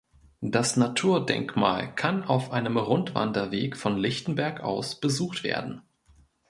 Das 0.41 0.77
Naturdenkmal 0.77 1.93
kann 1.93 2.23
auf 2.23 2.49
einem 2.49 2.77
Rundwanderweg 2.77 3.77
von 3.77 3.99
Lichtenberg 3.99 4.61
aus 4.61 4.99
besucht 4.99 5.43
werden. 5.43 5.83